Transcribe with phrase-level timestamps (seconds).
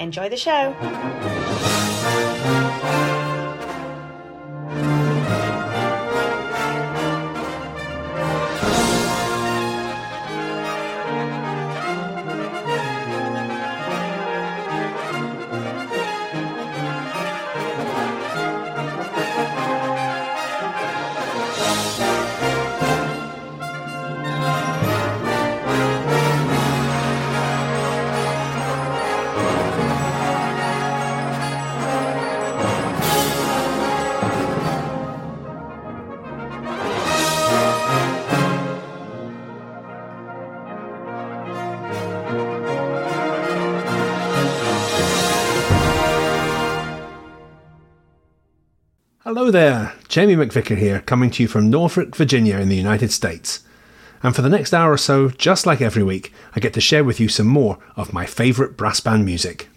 [0.00, 1.79] Enjoy the show.
[50.10, 53.60] Jamie McVicar here, coming to you from Norfolk, Virginia, in the United States.
[54.24, 57.04] And for the next hour or so, just like every week, I get to share
[57.04, 59.69] with you some more of my favourite brass band music.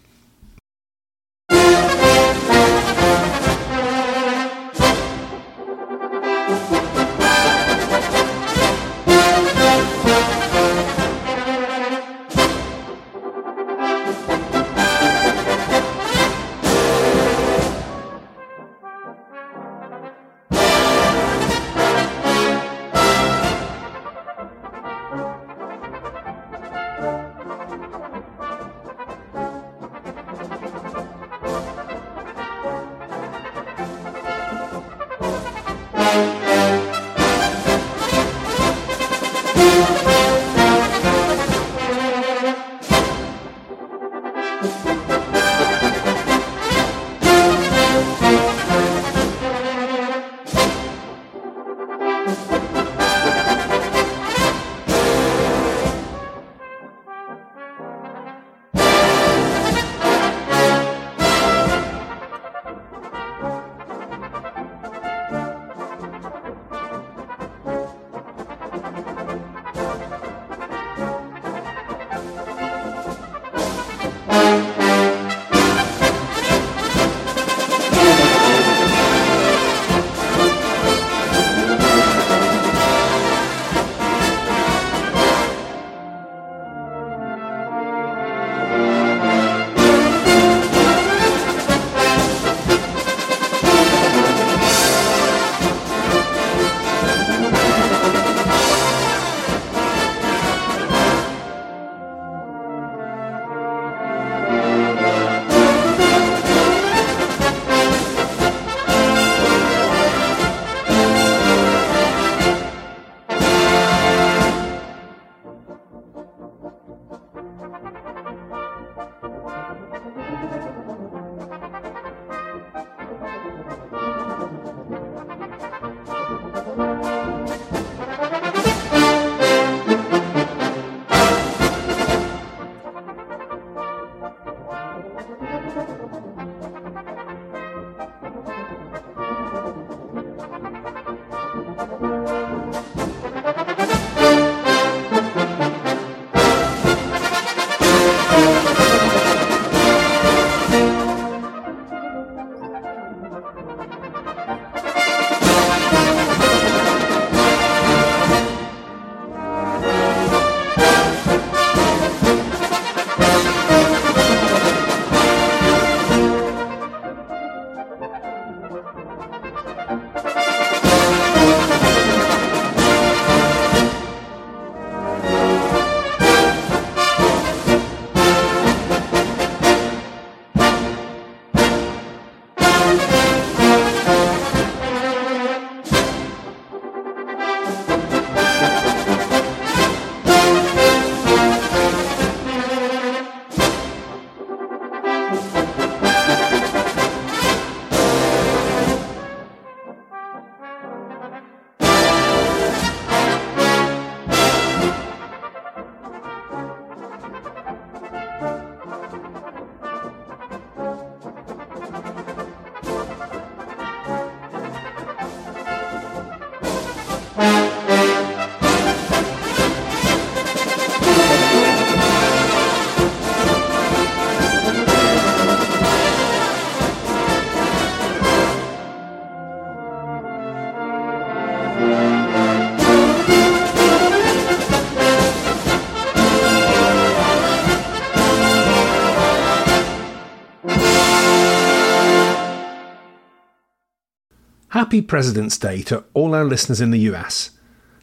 [244.73, 247.51] Happy President's Day to all our listeners in the US.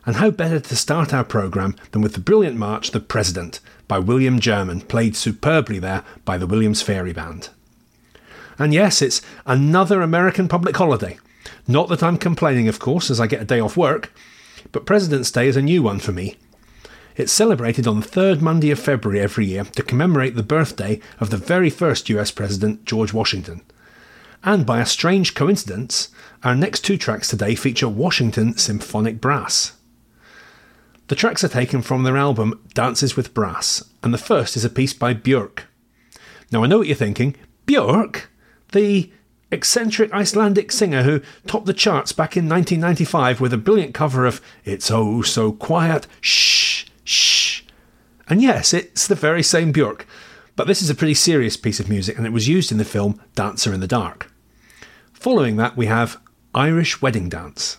[0.07, 3.59] And how better to start our programme than with the brilliant march The President
[3.89, 7.49] by William German, played superbly there by the Williams Fairey Band.
[8.57, 11.19] And yes, it's another American public holiday.
[11.67, 14.13] Not that I'm complaining, of course, as I get a day off work,
[14.71, 16.37] but President's Day is a new one for me.
[17.17, 21.31] It's celebrated on the third Monday of February every year to commemorate the birthday of
[21.31, 23.63] the very first US President, George Washington.
[24.43, 26.09] And by a strange coincidence,
[26.43, 29.77] our next two tracks today feature Washington Symphonic Brass.
[31.09, 34.71] The tracks are taken from their album Dances with Brass, and the first is a
[34.71, 35.65] piece by Björk.
[36.51, 38.23] Now I know what you're thinking Björk?
[38.73, 39.11] The
[39.53, 44.41] eccentric Icelandic singer who topped the charts back in 1995 with a brilliant cover of
[44.65, 47.63] It's Oh So Quiet, Shh, Shh.
[48.29, 50.03] And yes, it's the very same Björk,
[50.57, 52.85] but this is a pretty serious piece of music and it was used in the
[52.85, 54.30] film Dancer in the Dark.
[55.21, 56.19] Following that, we have
[56.55, 57.77] Irish Wedding Dance.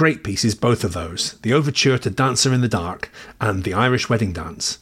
[0.00, 4.08] Great pieces, both of those the overture to Dancer in the Dark and the Irish
[4.08, 4.78] Wedding Dance.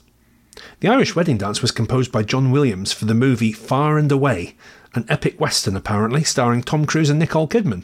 [0.79, 4.55] The Irish Wedding Dance was composed by John Williams for the movie Far and Away,
[4.95, 7.83] an epic western apparently starring Tom Cruise and Nicole Kidman.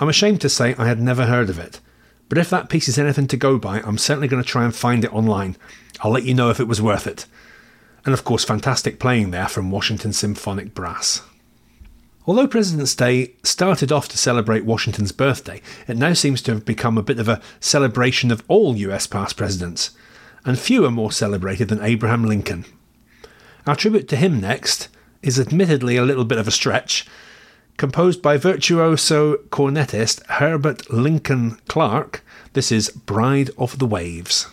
[0.00, 1.78] I'm ashamed to say I had never heard of it,
[2.28, 4.74] but if that piece is anything to go by, I'm certainly going to try and
[4.74, 5.56] find it online.
[6.00, 7.26] I'll let you know if it was worth it.
[8.04, 11.22] And of course, fantastic playing there from Washington Symphonic Brass.
[12.26, 16.96] Although President's Day started off to celebrate Washington's birthday, it now seems to have become
[16.96, 19.90] a bit of a celebration of all US past presidents,
[20.44, 22.64] and few are more celebrated than Abraham Lincoln.
[23.66, 24.88] Our tribute to him next
[25.22, 27.06] is admittedly a little bit of a stretch,
[27.76, 32.22] composed by virtuoso cornetist Herbert Lincoln Clarke.
[32.54, 34.46] This is Bride of the Waves.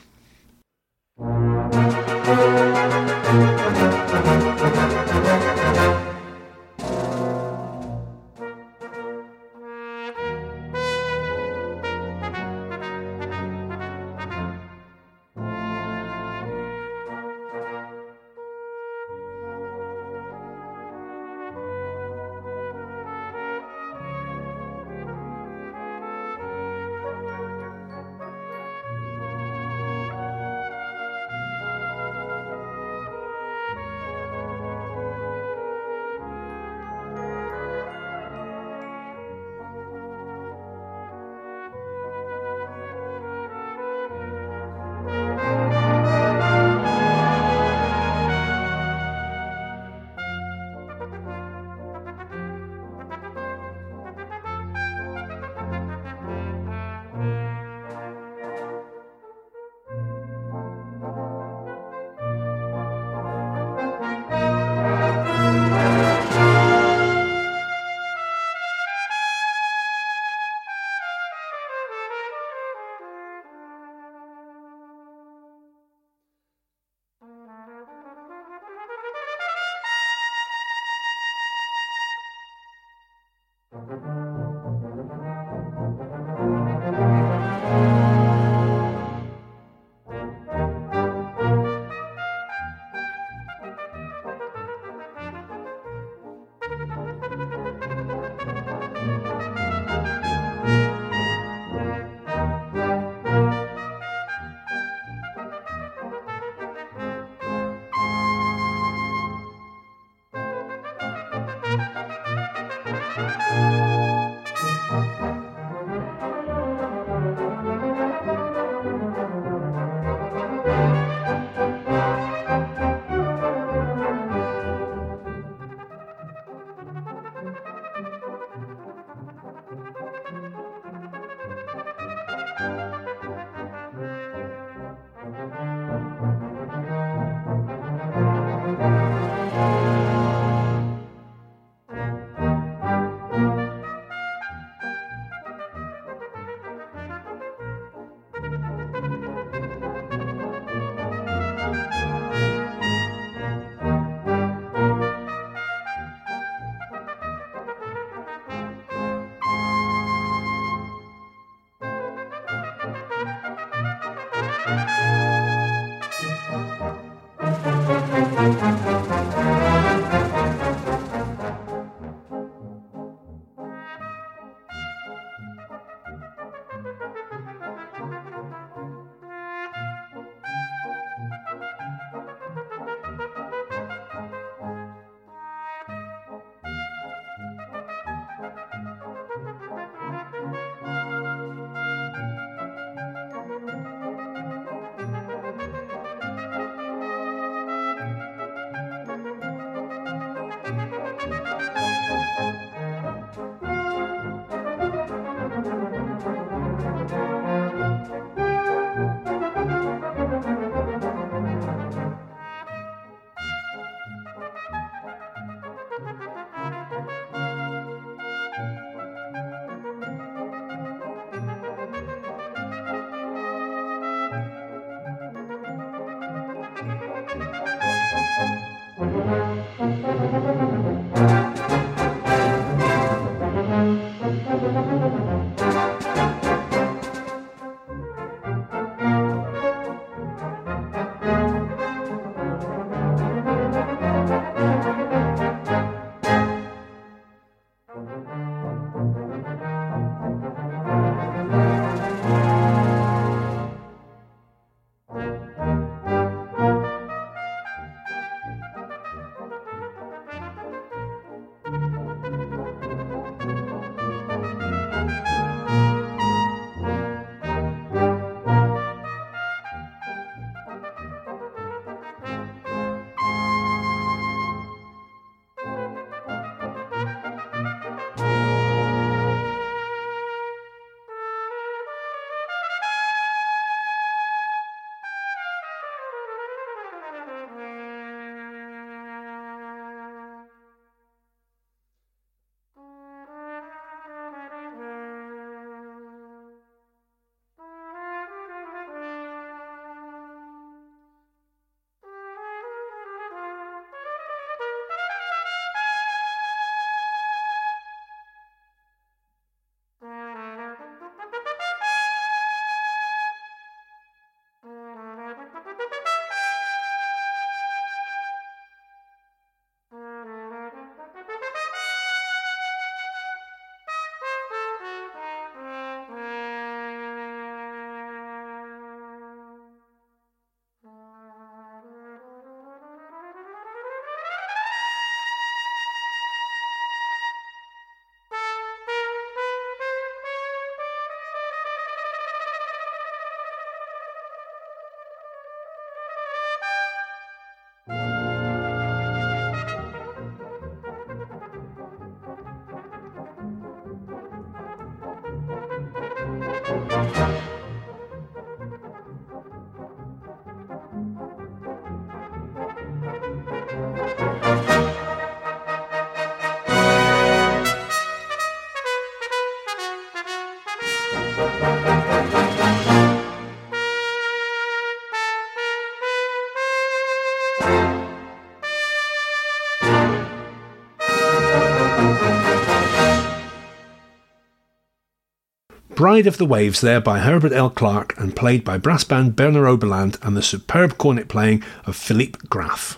[386.02, 387.70] Bride of the Waves there by Herbert L.
[387.70, 392.40] Clarke and played by brass band Berner Oberland and the superb cornet playing of Philippe
[392.50, 392.98] Graf.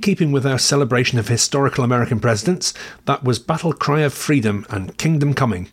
[0.00, 4.96] Keeping with our celebration of historical American presidents, that was Battle Cry of Freedom and
[4.98, 5.68] Kingdom Coming.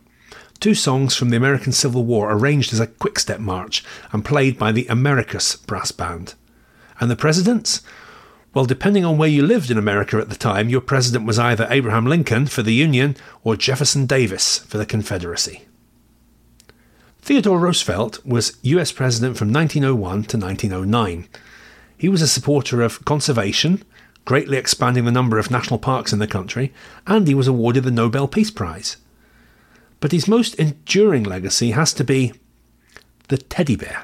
[0.60, 4.72] Two songs from the American Civil War arranged as a quick-step march and played by
[4.72, 6.34] the Americus Brass Band.
[7.00, 7.82] And the presidents?
[8.54, 11.68] Well, depending on where you lived in America at the time, your president was either
[11.70, 15.68] Abraham Lincoln for the Union or Jefferson Davis for the Confederacy.
[17.22, 21.28] Theodore Roosevelt was US President from 1901 to 1909.
[21.98, 23.84] He was a supporter of conservation,
[24.28, 26.74] greatly expanding the number of national parks in the country,
[27.08, 28.98] and he was awarded the Nobel Peace Prize.
[30.02, 32.34] But his most enduring legacy has to be
[33.30, 34.04] the teddy bear.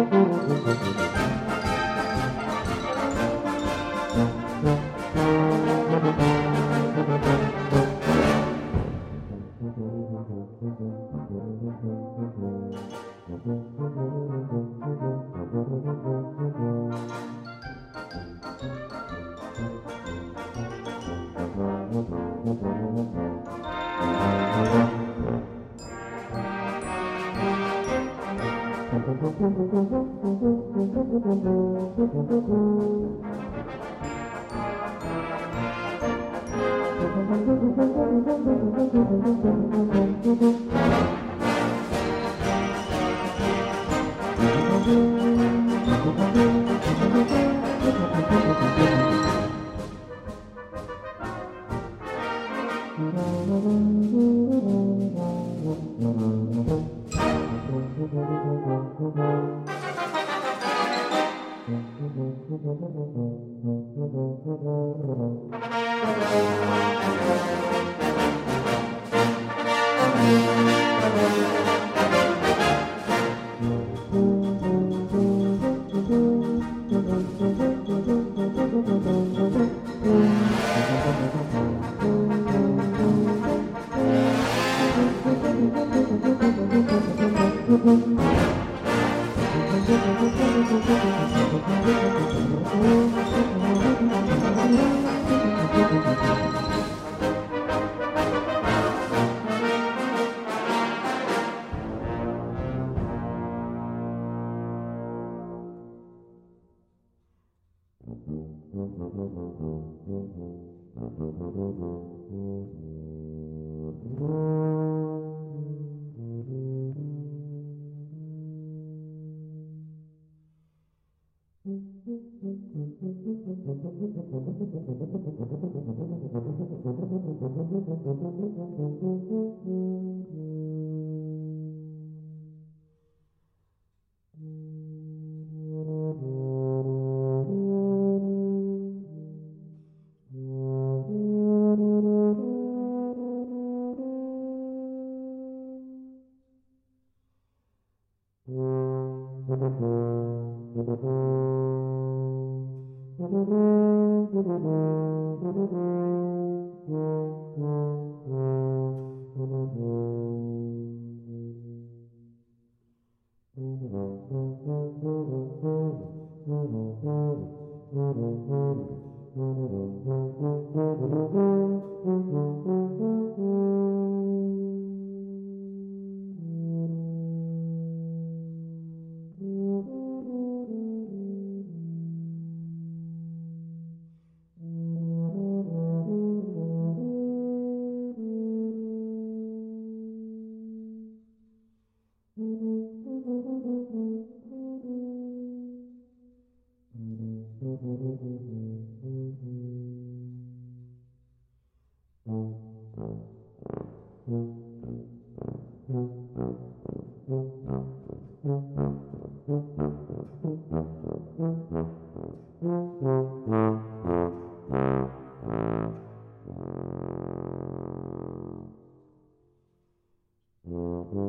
[221.11, 221.19] Teddy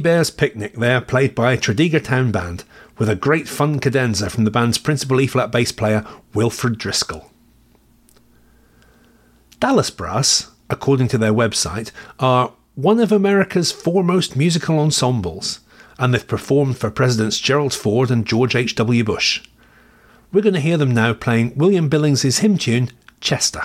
[0.00, 2.64] Bear's Picnic there, played by Tredegar Town Band,
[2.98, 7.30] with a great fun cadenza from the band's principal E flat bass player, Wilfred Driscoll.
[9.60, 15.60] Dallas Brass, according to their website, are one of America's foremost musical ensembles,
[15.98, 19.04] and they've performed for Presidents Gerald Ford and George H.W.
[19.04, 19.42] Bush.
[20.32, 23.64] We're going to hear them now playing William Billings' hymn tune, Chester.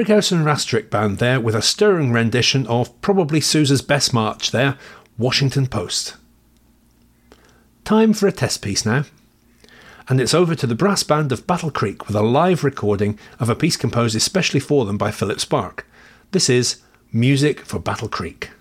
[0.00, 4.78] Brighouse and Rastrick Band there with a stirring rendition of probably Sousa's best march there,
[5.18, 6.16] Washington Post.
[7.84, 9.04] Time for a test piece now.
[10.08, 13.50] And it's over to the brass band of Battle Creek with a live recording of
[13.50, 15.84] a piece composed especially for them by Philip Sparke.
[16.30, 16.80] This is
[17.12, 18.52] Music for Battle Creek.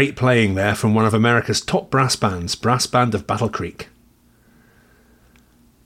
[0.00, 3.88] Great playing there from one of America's top brass bands, Brass Band of Battle Creek.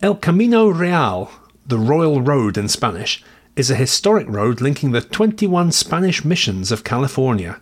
[0.01, 1.33] El Camino Real,
[1.67, 3.25] the Royal Road in Spanish,
[3.57, 7.61] is a historic road linking the 21 Spanish missions of California,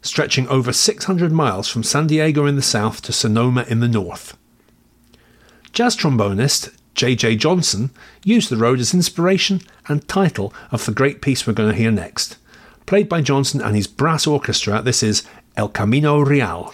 [0.00, 4.36] stretching over 600 miles from San Diego in the south to Sonoma in the north.
[5.72, 7.34] Jazz trombonist J.J.
[7.34, 7.90] Johnson
[8.22, 11.90] used the road as inspiration and title of the great piece we're going to hear
[11.90, 12.36] next.
[12.86, 15.24] Played by Johnson and his brass orchestra, this is
[15.56, 16.66] El Camino Real.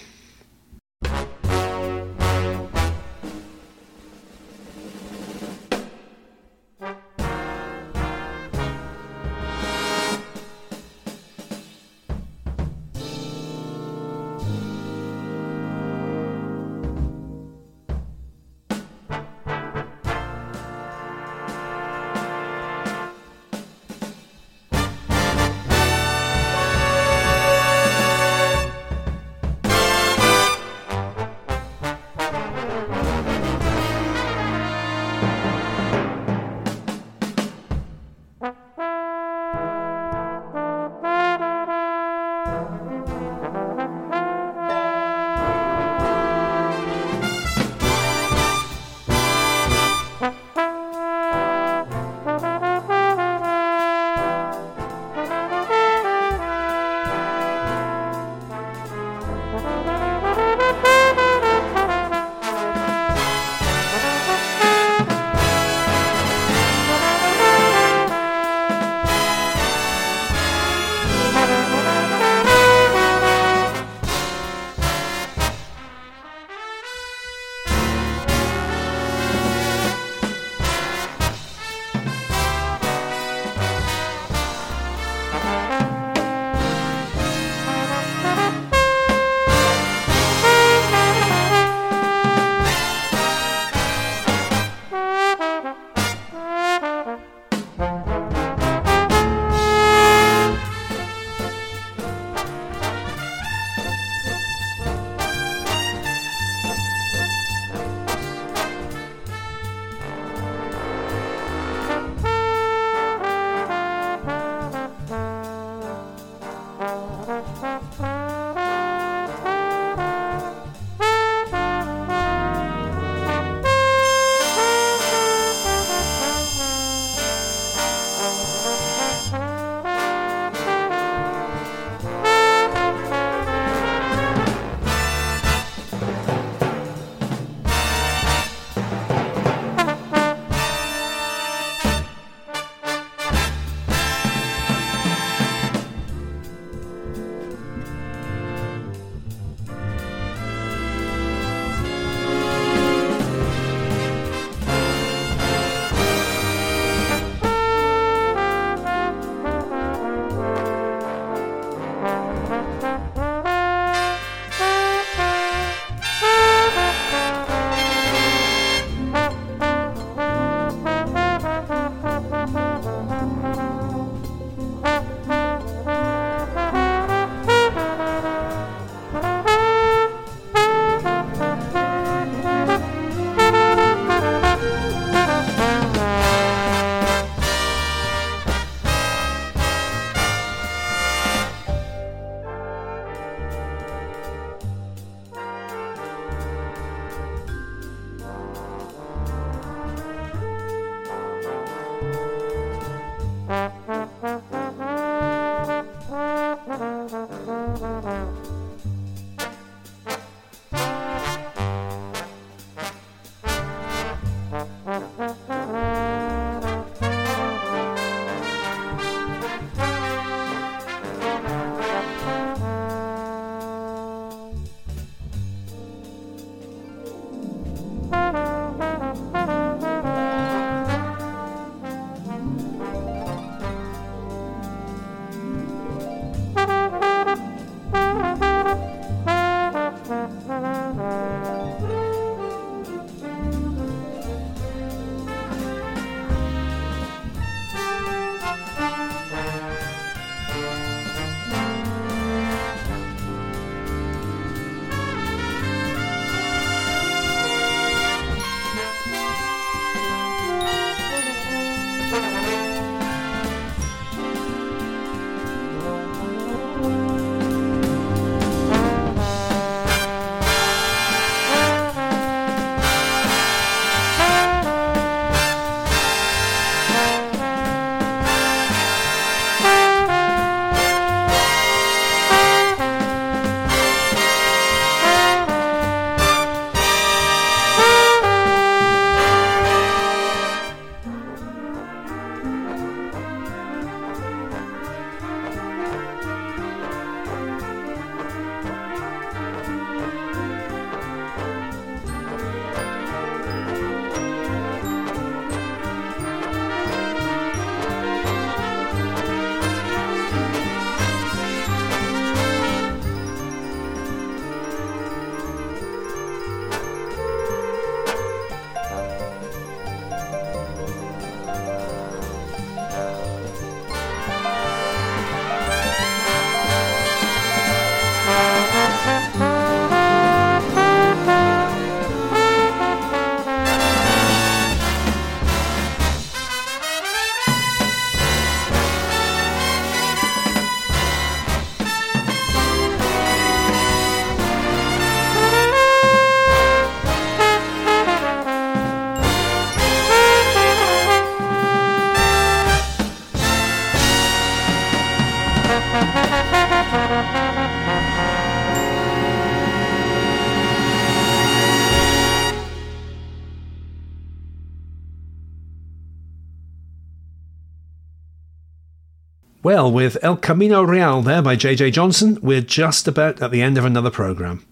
[369.90, 373.84] With El Camino Real there by JJ Johnson, we're just about at the end of
[373.84, 374.66] another programme.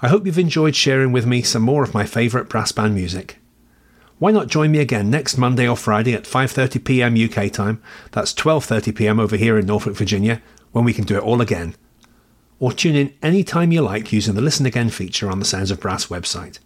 [0.00, 3.38] I hope you've enjoyed sharing with me some more of my favourite brass band music.
[4.18, 7.16] Why not join me again next Monday or Friday at 5:30 p.m.
[7.16, 7.82] UK time?
[8.12, 9.18] That's 12:30 p.m.
[9.18, 10.40] over here in Norfolk, Virginia,
[10.72, 11.74] when we can do it all again.
[12.60, 15.70] Or tune in any time you like using the Listen Again feature on the Sounds
[15.70, 16.60] of Brass website.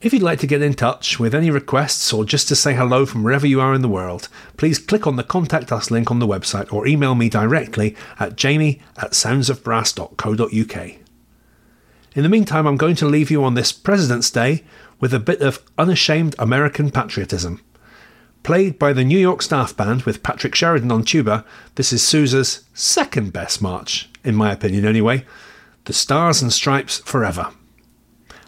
[0.00, 3.04] If you'd like to get in touch with any requests or just to say hello
[3.04, 6.20] from wherever you are in the world, please click on the Contact Us link on
[6.20, 10.90] the website or email me directly at jamie at soundsofbrass.co.uk.
[12.14, 14.62] In the meantime, I'm going to leave you on this President's Day
[15.00, 17.60] with a bit of unashamed American patriotism.
[18.44, 21.44] Played by the New York Staff Band with Patrick Sheridan on tuba,
[21.74, 25.24] this is Sousa's second best march, in my opinion anyway
[25.86, 27.50] The Stars and Stripes Forever.